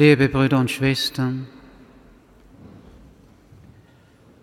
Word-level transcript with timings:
Liebe 0.00 0.30
Brüder 0.30 0.58
und 0.58 0.70
Schwestern, 0.70 1.46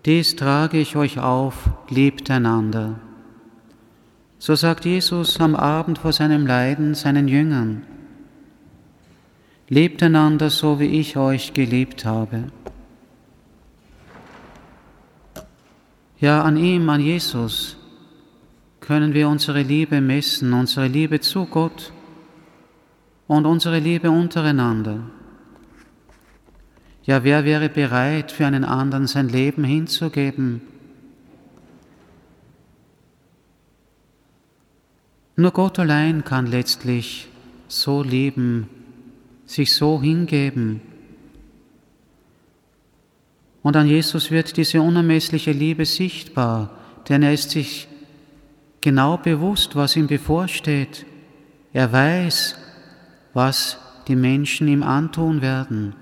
dies 0.06 0.36
trage 0.36 0.78
ich 0.78 0.96
euch 0.96 1.18
auf, 1.18 1.72
liebt 1.90 2.30
einander. 2.30 3.00
So 4.38 4.54
sagt 4.54 4.86
Jesus 4.86 5.40
am 5.40 5.56
Abend 5.56 5.98
vor 5.98 6.14
seinem 6.14 6.46
Leiden 6.46 6.94
seinen 6.94 7.28
Jüngern. 7.28 7.88
Lebt 9.68 10.04
einander 10.04 10.52
so, 10.52 10.80
wie 10.80 11.00
ich 11.00 11.18
euch 11.18 11.56
geliebt 11.56 12.06
habe. 12.06 12.52
Ja, 16.20 16.44
an 16.44 16.58
ihm, 16.58 16.88
an 16.88 17.02
Jesus, 17.02 17.78
können 18.80 19.16
wir 19.16 19.28
unsere 19.28 19.64
Liebe 19.64 20.02
messen, 20.02 20.54
unsere 20.54 20.86
Liebe 20.86 21.20
zu 21.20 21.48
Gott 21.48 21.92
und 23.26 23.48
unsere 23.48 23.80
Liebe 23.80 24.12
untereinander. 24.12 25.00
Ja, 27.08 27.24
wer 27.24 27.46
wäre 27.46 27.70
bereit, 27.70 28.34
für 28.34 28.46
einen 28.46 28.66
anderen 28.66 29.08
sein 29.08 29.30
Leben 29.30 29.64
hinzugeben? 29.64 30.62
Nur 35.38 35.52
Gott 35.52 35.80
allein 35.80 36.26
kann 36.26 36.48
letztlich 36.48 37.30
so 37.70 38.04
lieben, 38.04 38.68
sich 39.46 39.74
so 39.74 40.02
hingeben. 40.02 40.82
Und 43.64 43.78
an 43.78 43.88
Jesus 43.88 44.30
wird 44.30 44.58
diese 44.58 44.82
unermessliche 44.82 45.54
Liebe 45.54 45.86
sichtbar, 45.86 46.72
denn 47.08 47.24
er 47.24 47.32
ist 47.32 47.52
sich 47.52 47.88
genau 48.82 49.16
bewusst, 49.16 49.78
was 49.78 49.96
ihm 49.96 50.08
bevorsteht. 50.08 51.06
Er 51.72 51.90
weiß, 51.90 52.58
was 53.34 53.78
die 54.10 54.18
Menschen 54.18 54.68
ihm 54.68 54.84
antun 54.84 55.42
werden 55.42 55.96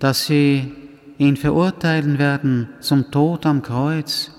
dass 0.00 0.26
sie 0.26 0.72
ihn 1.18 1.36
verurteilen 1.36 2.18
werden 2.18 2.70
zum 2.80 3.10
Tod 3.10 3.46
am 3.46 3.62
Kreuz. 3.62 4.32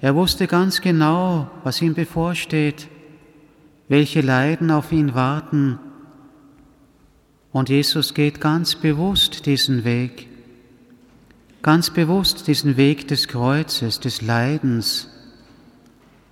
Er 0.00 0.14
wusste 0.14 0.46
ganz 0.46 0.80
genau, 0.80 1.50
was 1.64 1.82
ihm 1.82 1.94
bevorsteht, 1.94 2.88
welche 3.88 4.20
Leiden 4.20 4.70
auf 4.70 4.92
ihn 4.92 5.14
warten. 5.14 5.80
Und 7.52 7.68
Jesus 7.68 8.14
geht 8.14 8.40
ganz 8.40 8.76
bewusst 8.76 9.46
diesen 9.46 9.84
Weg, 9.84 10.28
ganz 11.62 11.90
bewusst 11.90 12.46
diesen 12.46 12.76
Weg 12.76 13.08
des 13.08 13.26
Kreuzes, 13.26 13.98
des 13.98 14.22
Leidens, 14.22 15.08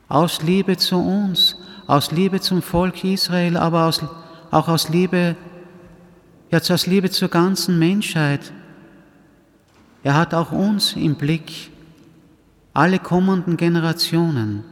aus 0.09 0.43
Liebe 0.43 0.77
zu 0.77 0.99
uns, 0.99 1.57
aus 1.89 2.13
Liebe 2.13 2.41
zum 2.41 2.63
Volk 2.63 3.03
Israel, 3.03 3.57
aber 3.57 3.87
aus, 3.87 4.05
auch 4.53 4.69
aus 4.69 4.89
Liebe 4.89 5.37
jetzt 6.53 6.71
aus 6.71 6.87
Liebe 6.87 7.11
zur 7.11 7.29
ganzen 7.29 7.79
Menschheit. 7.79 8.53
Er 10.05 10.15
hat 10.15 10.35
auch 10.35 10.53
uns 10.53 10.93
im 10.93 11.15
Blick, 11.15 11.71
alle 12.75 12.99
kommenden 12.99 13.57
Generationen, 13.57 14.63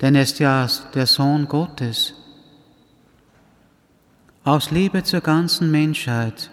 denn 0.00 0.14
er 0.14 0.22
ist 0.22 0.38
ja 0.38 0.68
der 0.94 1.06
Sohn 1.06 1.48
Gottes. 1.48 2.14
Aus 4.44 4.70
Liebe 4.70 5.02
zur 5.02 5.20
ganzen 5.20 5.70
Menschheit, 5.72 6.50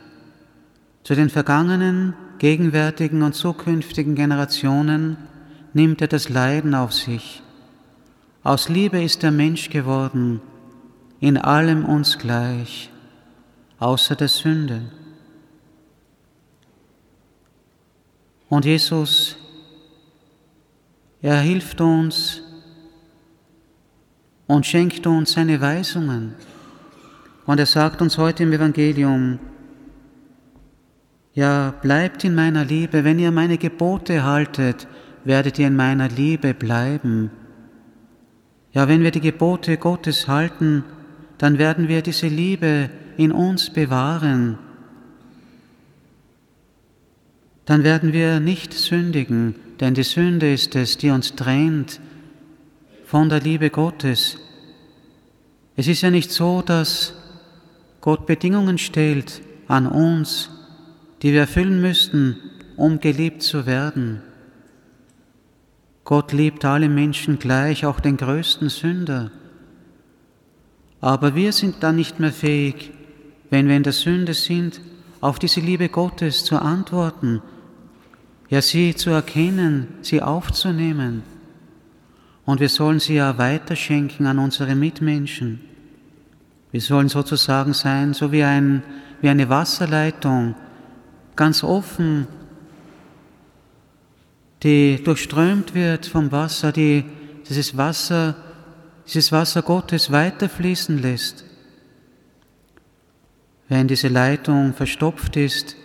zu 1.03 1.13
den 1.13 1.29
vergangenen, 1.29 2.15
gegenwärtigen 2.39 3.21
und 3.21 3.35
zukünftigen 3.35 4.15
Generationen 4.15 5.17
nimmt 5.73 6.01
er 6.01 6.07
das 6.07 6.29
Leiden 6.29 6.73
auf 6.73 6.93
sich. 6.93 7.43
Aus 8.43 8.69
Liebe 8.69 9.03
ist 9.03 9.23
er 9.23 9.31
Mensch 9.31 9.69
geworden, 9.69 10.41
in 11.19 11.37
allem 11.37 11.85
uns 11.85 12.17
gleich 12.17 12.89
außer 13.85 14.15
der 14.15 14.27
Sünde. 14.27 14.81
Und 18.49 18.65
Jesus, 18.65 19.37
er 21.21 21.39
hilft 21.39 21.79
uns 21.81 22.41
und 24.47 24.65
schenkt 24.65 25.05
uns 25.05 25.33
seine 25.33 25.61
Weisungen. 25.61 26.33
Und 27.45 27.59
er 27.59 27.67
sagt 27.67 28.01
uns 28.01 28.17
heute 28.17 28.41
im 28.43 28.53
Evangelium, 28.53 29.39
ja, 31.35 31.71
bleibt 31.81 32.23
in 32.23 32.33
meiner 32.33 32.65
Liebe, 32.65 33.03
wenn 33.03 33.19
ihr 33.19 33.31
meine 33.31 33.59
Gebote 33.59 34.23
haltet, 34.23 34.87
werdet 35.25 35.59
ihr 35.59 35.67
in 35.67 35.75
meiner 35.75 36.07
Liebe 36.07 36.55
bleiben. 36.55 37.29
Ja, 38.71 38.87
wenn 38.87 39.03
wir 39.03 39.11
die 39.11 39.21
Gebote 39.21 39.77
Gottes 39.77 40.27
halten, 40.27 40.83
dann 41.37 41.59
werden 41.59 41.87
wir 41.87 42.01
diese 42.01 42.27
Liebe 42.27 42.89
in 43.17 43.31
uns 43.31 43.69
bewahren, 43.69 44.57
dann 47.65 47.83
werden 47.83 48.13
wir 48.13 48.39
nicht 48.39 48.73
sündigen, 48.73 49.55
denn 49.79 49.93
die 49.93 50.03
Sünde 50.03 50.53
ist 50.53 50.75
es, 50.75 50.97
die 50.97 51.09
uns 51.09 51.35
trennt 51.35 51.99
von 53.05 53.29
der 53.29 53.39
Liebe 53.39 53.69
Gottes. 53.69 54.37
Es 55.75 55.87
ist 55.87 56.01
ja 56.01 56.11
nicht 56.11 56.31
so, 56.31 56.61
dass 56.61 57.13
Gott 58.01 58.27
Bedingungen 58.27 58.77
stellt 58.77 59.41
an 59.67 59.87
uns, 59.87 60.49
die 61.21 61.33
wir 61.33 61.41
erfüllen 61.41 61.81
müssten, 61.81 62.37
um 62.77 62.99
geliebt 62.99 63.41
zu 63.41 63.65
werden. 63.65 64.21
Gott 66.03 66.33
liebt 66.33 66.63
alle 66.65 66.87
Menschen 66.87 67.39
gleich, 67.39 67.83
auch 67.85 67.99
den 67.99 68.15
größten 68.15 68.69
Sünder. 68.69 69.31
Aber 71.01 71.33
wir 71.33 71.51
sind 71.51 71.81
dann 71.81 71.95
nicht 71.95 72.19
mehr 72.19 72.31
fähig, 72.31 72.91
wenn 73.49 73.67
wir 73.67 73.75
in 73.75 73.83
der 73.83 73.93
Sünde 73.93 74.33
sind, 74.33 74.81
auf 75.21 75.39
diese 75.39 75.59
Liebe 75.59 75.89
Gottes 75.89 76.43
zu 76.43 76.61
antworten, 76.61 77.41
ja 78.49 78.61
sie 78.61 78.95
zu 78.95 79.09
erkennen, 79.09 79.87
sie 80.01 80.21
aufzunehmen. 80.21 81.23
Und 82.45 82.59
wir 82.59 82.69
sollen 82.69 82.99
sie 82.99 83.15
ja 83.15 83.37
weiterschenken 83.37 84.27
an 84.27 84.37
unsere 84.37 84.75
Mitmenschen. 84.75 85.61
Wir 86.71 86.81
sollen 86.81 87.09
sozusagen 87.09 87.73
sein, 87.73 88.13
so 88.13 88.31
wie, 88.31 88.43
ein, 88.43 88.83
wie 89.21 89.29
eine 89.29 89.49
Wasserleitung, 89.49 90.55
ganz 91.35 91.63
offen, 91.63 92.27
die 94.61 95.01
durchströmt 95.03 95.73
wird 95.73 96.05
vom 96.05 96.31
Wasser, 96.31 96.71
die 96.71 97.05
dieses 97.47 97.77
Wasser, 97.77 98.35
dieses 99.07 99.31
Wasser 99.31 99.61
Gottes 99.61 100.11
weiterfließen 100.11 101.01
lässt. 101.01 101.45
Wenn 103.67 103.87
diese 103.87 104.09
Leitung 104.09 104.73
verstopft 104.73 105.37
ist, 105.37 105.75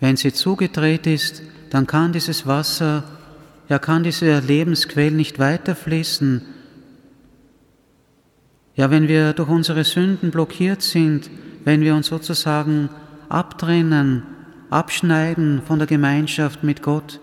wenn 0.00 0.16
sie 0.16 0.32
zugedreht 0.32 1.06
ist, 1.06 1.42
dann 1.70 1.86
kann 1.86 2.12
dieses 2.12 2.46
Wasser, 2.46 3.04
ja 3.68 3.78
kann 3.78 4.02
diese 4.02 4.40
Lebensquelle 4.40 5.16
nicht 5.16 5.38
weiterfließen. 5.38 6.42
Ja, 8.74 8.90
wenn 8.90 9.08
wir 9.08 9.32
durch 9.32 9.48
unsere 9.48 9.84
Sünden 9.84 10.30
blockiert 10.30 10.82
sind, 10.82 11.30
wenn 11.64 11.80
wir 11.80 11.94
uns 11.94 12.06
sozusagen 12.06 12.90
abtrennen, 13.28 14.22
abschneiden 14.70 15.62
von 15.66 15.78
der 15.78 15.88
Gemeinschaft 15.88 16.62
mit 16.62 16.82
Gott, 16.82 17.20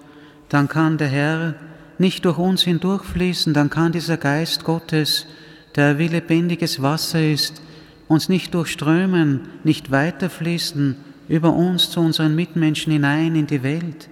dann 0.49 0.67
kann 0.67 0.97
der 0.97 1.07
Herr 1.07 1.55
nicht 1.97 2.25
durch 2.25 2.37
uns 2.37 2.63
hindurchfließen, 2.63 3.53
dann 3.53 3.69
kann 3.69 3.91
dieser 3.91 4.17
Geist 4.17 4.63
Gottes, 4.63 5.27
der 5.75 5.97
wie 5.97 6.07
lebendiges 6.07 6.81
Wasser 6.81 7.23
ist, 7.23 7.61
uns 8.07 8.29
nicht 8.29 8.53
durchströmen, 8.53 9.41
nicht 9.63 9.91
weiterfließen 9.91 10.97
über 11.27 11.53
uns 11.53 11.89
zu 11.89 11.99
unseren 11.99 12.35
Mitmenschen 12.35 12.93
hinein 12.93 13.35
in 13.35 13.47
die 13.47 13.63
Welt. 13.63 14.09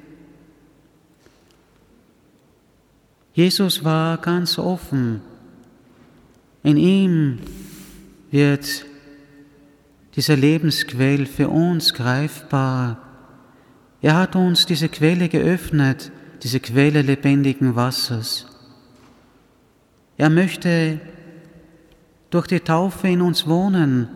Jesus 3.33 3.83
war 3.83 4.17
ganz 4.17 4.59
offen. 4.59 5.21
In 6.63 6.77
ihm 6.77 7.39
wird 8.31 8.85
dieser 10.15 10.35
Lebensquell 10.35 11.25
für 11.25 11.49
uns 11.49 11.93
greifbar. 11.93 13.01
Er 14.01 14.15
hat 14.15 14.35
uns 14.35 14.65
diese 14.65 14.89
Quelle 14.89 15.29
geöffnet, 15.29 16.11
diese 16.43 16.59
Quelle 16.59 17.01
lebendigen 17.01 17.75
Wassers. 17.75 18.45
Er 20.17 20.29
möchte 20.29 20.99
durch 22.33 22.47
die 22.47 22.61
Taufe 22.61 23.07
in 23.09 23.21
uns 23.21 23.45
wohnen 23.45 24.07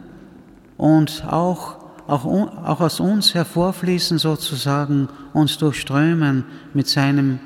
und 0.76 1.24
auch, 1.28 1.78
auch, 2.08 2.26
auch 2.26 2.82
aus 2.82 3.00
uns 3.00 3.36
hervorfließen 3.36 4.18
sozusagen, 4.18 5.08
uns 5.34 5.60
durchströmen 5.60 6.44
mit 6.74 6.88
seinem 6.88 7.38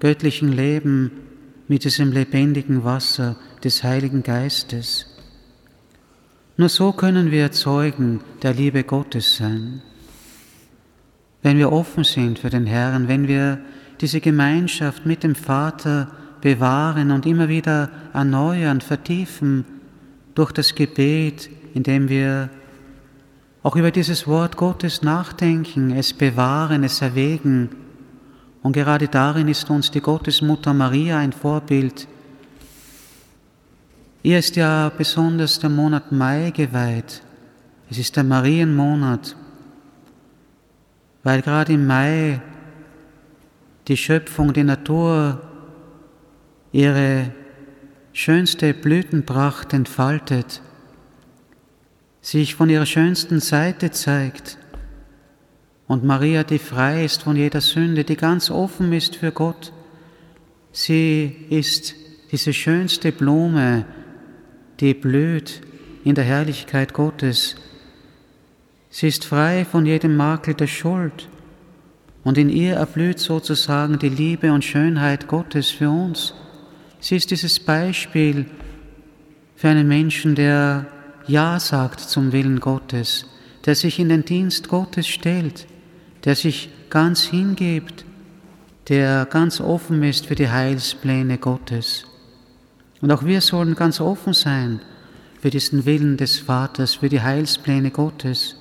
göttlichen 0.00 0.50
Leben, 0.50 1.10
mit 1.68 1.84
diesem 1.84 2.10
lebendigen 2.10 2.84
Wasser 2.84 3.36
des 3.62 3.84
Heiligen 3.84 4.22
Geistes. 4.22 5.06
Nur 6.56 6.70
so 6.70 6.92
können 6.92 7.30
wir 7.30 7.52
Zeugen 7.52 8.20
der 8.42 8.54
Liebe 8.54 8.82
Gottes 8.82 9.36
sein. 9.36 9.82
Wenn 11.42 11.58
wir 11.58 11.70
offen 11.70 12.04
sind 12.04 12.38
für 12.38 12.48
den 12.48 12.64
Herrn, 12.64 13.08
wenn 13.08 13.28
wir 13.28 13.58
diese 14.00 14.22
Gemeinschaft 14.22 15.04
mit 15.04 15.22
dem 15.22 15.34
Vater 15.34 16.08
bewahren 16.40 17.10
und 17.10 17.26
immer 17.26 17.50
wieder 17.50 17.90
erneuern, 18.14 18.80
vertiefen, 18.80 19.66
durch 20.34 20.52
das 20.52 20.74
Gebet, 20.74 21.48
indem 21.74 22.08
wir 22.08 22.50
auch 23.62 23.76
über 23.76 23.90
dieses 23.90 24.26
Wort 24.26 24.56
Gottes 24.56 25.02
nachdenken, 25.02 25.90
es 25.96 26.12
bewahren, 26.12 26.84
es 26.84 27.00
erwägen. 27.00 27.70
Und 28.62 28.72
gerade 28.72 29.08
darin 29.08 29.48
ist 29.48 29.70
uns 29.70 29.90
die 29.90 30.00
Gottesmutter 30.00 30.74
Maria 30.74 31.18
ein 31.18 31.32
Vorbild. 31.32 32.06
Ihr 34.22 34.38
ist 34.38 34.56
ja 34.56 34.90
besonders 34.96 35.58
der 35.58 35.70
Monat 35.70 36.12
Mai 36.12 36.50
geweiht. 36.50 37.22
Es 37.90 37.98
ist 37.98 38.16
der 38.16 38.24
Marienmonat, 38.24 39.36
weil 41.22 41.42
gerade 41.42 41.74
im 41.74 41.86
Mai 41.86 42.40
die 43.86 43.96
Schöpfung, 43.96 44.52
die 44.52 44.64
Natur 44.64 45.40
ihre 46.72 47.32
schönste 48.14 48.72
Blütenpracht 48.72 49.74
entfaltet 49.74 50.62
sich 52.22 52.54
von 52.54 52.70
ihrer 52.70 52.86
schönsten 52.86 53.38
Seite 53.38 53.90
zeigt. 53.90 54.56
Und 55.86 56.04
Maria, 56.04 56.42
die 56.42 56.58
frei 56.58 57.04
ist 57.04 57.24
von 57.24 57.36
jeder 57.36 57.60
Sünde, 57.60 58.04
die 58.04 58.16
ganz 58.16 58.50
offen 58.50 58.94
ist 58.94 59.16
für 59.16 59.30
Gott, 59.30 59.72
sie 60.72 61.36
ist 61.50 61.94
diese 62.32 62.54
schönste 62.54 63.12
Blume, 63.12 63.84
die 64.80 64.94
blüht 64.94 65.60
in 66.02 66.14
der 66.14 66.24
Herrlichkeit 66.24 66.94
Gottes. 66.94 67.56
Sie 68.88 69.08
ist 69.08 69.26
frei 69.26 69.66
von 69.66 69.84
jedem 69.84 70.16
Makel 70.16 70.54
der 70.54 70.66
Schuld 70.66 71.28
und 72.22 72.38
in 72.38 72.48
ihr 72.48 72.76
erblüht 72.76 73.18
sozusagen 73.18 73.98
die 73.98 74.08
Liebe 74.08 74.50
und 74.52 74.64
Schönheit 74.64 75.28
Gottes 75.28 75.70
für 75.70 75.90
uns. 75.90 76.32
Sie 77.04 77.16
ist 77.16 77.30
dieses 77.30 77.60
Beispiel 77.60 78.46
für 79.56 79.68
einen 79.68 79.86
Menschen, 79.86 80.34
der 80.34 80.86
ja 81.26 81.60
sagt 81.60 82.00
zum 82.00 82.32
Willen 82.32 82.60
Gottes, 82.60 83.26
der 83.66 83.74
sich 83.74 83.98
in 83.98 84.08
den 84.08 84.24
Dienst 84.24 84.68
Gottes 84.68 85.06
stellt, 85.06 85.66
der 86.24 86.34
sich 86.34 86.70
ganz 86.88 87.24
hingibt, 87.24 88.06
der 88.88 89.26
ganz 89.26 89.60
offen 89.60 90.02
ist 90.02 90.24
für 90.24 90.34
die 90.34 90.48
Heilspläne 90.48 91.36
Gottes. 91.36 92.06
Und 93.02 93.12
auch 93.12 93.22
wir 93.22 93.42
sollen 93.42 93.74
ganz 93.74 94.00
offen 94.00 94.32
sein 94.32 94.80
für 95.42 95.50
diesen 95.50 95.84
Willen 95.84 96.16
des 96.16 96.38
Vaters, 96.38 96.94
für 96.94 97.10
die 97.10 97.20
Heilspläne 97.20 97.90
Gottes. 97.90 98.56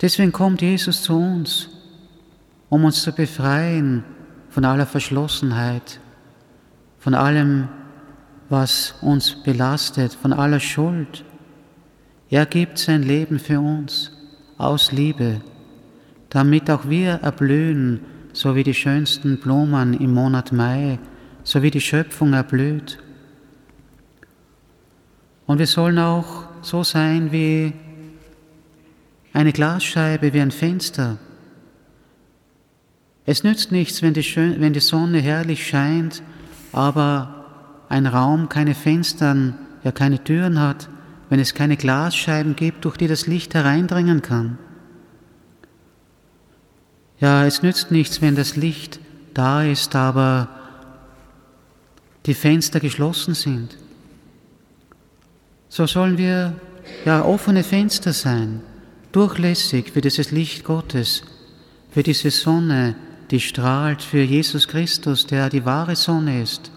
Deswegen 0.00 0.32
kommt 0.32 0.62
Jesus 0.62 1.02
zu 1.02 1.18
uns, 1.18 1.68
um 2.70 2.86
uns 2.86 3.02
zu 3.02 3.12
befreien 3.12 4.02
von 4.48 4.64
aller 4.64 4.86
Verschlossenheit, 4.86 6.00
von 6.98 7.14
allem 7.14 7.68
was 8.48 8.94
uns 9.00 9.42
belastet, 9.42 10.14
von 10.14 10.32
aller 10.32 10.60
Schuld. 10.60 11.24
Er 12.30 12.46
gibt 12.46 12.78
sein 12.78 13.02
Leben 13.02 13.38
für 13.38 13.60
uns 13.60 14.12
aus 14.58 14.92
Liebe, 14.92 15.40
damit 16.30 16.70
auch 16.70 16.88
wir 16.88 17.14
erblühen, 17.22 18.00
so 18.32 18.54
wie 18.54 18.62
die 18.62 18.74
schönsten 18.74 19.38
Blumen 19.38 19.94
im 19.94 20.12
Monat 20.12 20.52
Mai, 20.52 20.98
so 21.42 21.62
wie 21.62 21.70
die 21.70 21.80
Schöpfung 21.80 22.32
erblüht. 22.34 22.98
Und 25.46 25.58
wir 25.58 25.66
sollen 25.66 25.98
auch 25.98 26.44
so 26.62 26.82
sein 26.82 27.30
wie 27.32 27.72
eine 29.32 29.52
Glasscheibe, 29.52 30.32
wie 30.32 30.40
ein 30.40 30.50
Fenster. 30.50 31.18
Es 33.24 33.44
nützt 33.44 33.70
nichts, 33.72 34.02
wenn 34.02 34.14
die, 34.14 34.80
Sonne 34.80 35.18
herrlich 35.18 35.66
scheint, 35.66 36.22
aber 36.72 37.44
ein 37.88 38.06
Raum 38.06 38.48
keine 38.48 38.74
Fenstern, 38.74 39.58
ja 39.84 39.92
keine 39.92 40.22
Türen 40.22 40.60
hat, 40.60 40.88
wenn 41.28 41.40
es 41.40 41.54
keine 41.54 41.76
Glasscheiben 41.76 42.56
gibt, 42.56 42.84
durch 42.84 42.96
die 42.96 43.08
das 43.08 43.26
Licht 43.26 43.54
hereindringen 43.54 44.22
kann. 44.22 44.58
Ja, 47.18 47.46
es 47.46 47.62
nützt 47.62 47.90
nichts, 47.90 48.20
wenn 48.20 48.36
das 48.36 48.56
Licht 48.56 49.00
da 49.32 49.62
ist, 49.62 49.94
aber 49.94 50.48
die 52.26 52.34
Fenster 52.34 52.80
geschlossen 52.80 53.34
sind. 53.34 53.76
So 55.68 55.86
sollen 55.86 56.18
wir 56.18 56.54
ja 57.04 57.24
offene 57.24 57.62
Fenster 57.62 58.12
sein, 58.12 58.60
durchlässig 59.12 59.92
für 59.92 60.00
dieses 60.00 60.30
Licht 60.30 60.64
Gottes, 60.64 61.22
für 61.90 62.02
diese 62.02 62.30
Sonne, 62.30 62.94
die 63.30 63.40
strahlt, 63.40 64.02
für 64.02 64.22
Jesus 64.22 64.68
Christus, 64.68 65.26
der 65.26 65.48
die 65.48 65.64
wahre 65.64 65.96
Sonne 65.96 66.42
ist. 66.42 66.70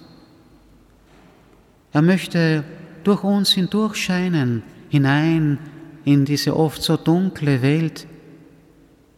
Er 1.91 2.01
möchte 2.01 2.63
durch 3.03 3.23
uns 3.23 3.51
hindurch 3.51 3.95
scheinen, 3.95 4.63
hinein 4.89 5.59
in 6.05 6.25
diese 6.25 6.55
oft 6.55 6.81
so 6.81 6.97
dunkle 6.97 7.61
Welt, 7.61 8.07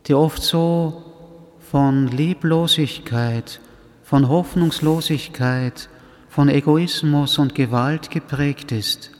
die 0.07 0.13
oft 0.13 0.41
so 0.41 1.03
von 1.59 2.07
Lieblosigkeit, 2.07 3.61
von 4.03 4.27
Hoffnungslosigkeit, 4.27 5.89
von 6.27 6.49
Egoismus 6.49 7.37
und 7.37 7.55
Gewalt 7.55 8.09
geprägt 8.09 8.71
ist. 8.71 9.11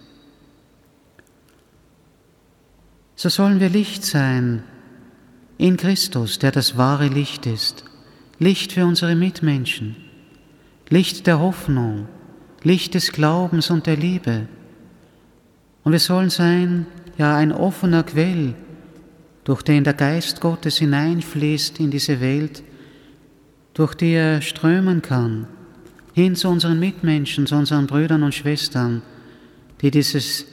So 3.15 3.29
sollen 3.29 3.59
wir 3.59 3.69
Licht 3.69 4.03
sein 4.03 4.63
in 5.57 5.77
Christus, 5.77 6.39
der 6.39 6.51
das 6.51 6.77
wahre 6.77 7.07
Licht 7.07 7.45
ist, 7.45 7.85
Licht 8.41 8.71
für 8.71 8.88
unsere 8.88 9.13
Mitmenschen, 9.13 9.95
Licht 10.89 11.27
der 11.27 11.39
Hoffnung, 11.39 12.07
Licht 12.63 12.95
des 12.95 13.11
Glaubens 13.11 13.69
und 13.69 13.85
der 13.85 13.95
Liebe. 13.95 14.47
Und 15.83 15.91
wir 15.91 15.99
sollen 15.99 16.31
sein, 16.31 16.88
ja, 17.19 17.38
ein 17.38 17.51
offener 17.51 18.01
Quell, 18.01 18.55
durch 19.43 19.61
den 19.61 19.83
der 19.83 19.93
Geist 19.93 20.41
Gottes 20.41 20.79
hineinfließt 20.79 21.79
in 21.79 21.91
diese 21.91 22.19
Welt, 22.19 22.63
durch 23.75 23.93
die 23.93 24.13
er 24.13 24.41
strömen 24.41 25.03
kann, 25.03 25.45
hin 26.13 26.35
zu 26.35 26.49
unseren 26.49 26.79
Mitmenschen, 26.79 27.45
zu 27.45 27.53
unseren 27.53 27.85
Brüdern 27.85 28.23
und 28.23 28.33
Schwestern, 28.33 29.03
die 29.81 29.91
dieses 29.91 30.47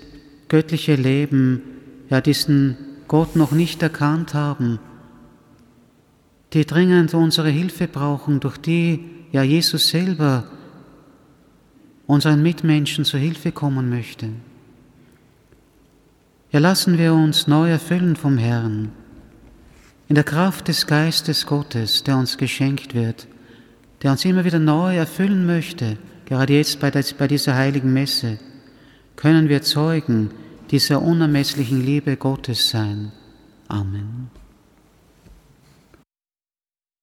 göttliche 0.49 0.95
Leben, 0.95 1.63
ja 2.11 2.21
diesen 2.21 2.77
Gott 3.09 3.35
noch 3.35 3.53
nicht 3.53 3.83
erkannt 3.83 4.35
haben, 4.35 4.79
die 6.53 6.65
dringend 6.65 7.15
unsere 7.15 7.51
Hilfe 7.51 7.89
brauchen, 7.89 8.41
durch 8.41 8.59
die 8.59 9.05
ja 9.33 9.43
Jesus 9.43 9.89
selber 9.89 10.45
unseren 12.07 12.43
Mitmenschen 12.43 13.05
zu 13.05 13.19
Hilfe 13.19 13.53
kommen 13.53 13.91
möchte. 13.91 14.31
Ja, 16.51 16.61
lassen 16.61 16.97
wir 16.97 17.13
uns 17.13 17.47
neu 17.47 17.71
erfüllen 17.71 18.17
vom 18.17 18.39
Herrn, 18.39 18.91
in 20.09 20.15
der 20.15 20.25
Kraft 20.25 20.69
des 20.69 20.87
Geistes 20.87 21.45
Gottes, 21.45 22.03
der 22.05 22.17
uns 22.17 22.39
geschenkt 22.39 22.95
wird, 22.95 23.29
der 24.03 24.13
uns 24.13 24.25
immer 24.25 24.47
wieder 24.47 24.59
neu 24.59 24.97
erfüllen 24.97 25.45
möchte, 25.45 25.99
gerade 26.25 26.55
jetzt 26.55 26.81
bei 26.81 27.29
dieser 27.29 27.55
heiligen 27.55 27.93
Messe, 27.93 28.39
können 29.17 29.51
wir 29.51 29.61
Zeugen 29.61 30.31
dieser 30.71 31.03
unermesslichen 31.03 31.85
Liebe 31.85 32.17
Gottes 32.17 32.71
sein. 32.71 33.13
Amen. 33.69 34.31